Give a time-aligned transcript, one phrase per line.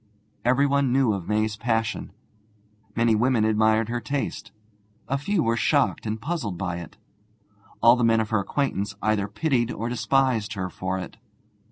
[0.43, 2.11] Everyone knew of May's passion.
[2.95, 4.51] Many women admired her taste;
[5.07, 6.97] a few were shocked and puzzled by it.
[7.83, 11.17] All the men of her acquaintance either pitied or despised her for it.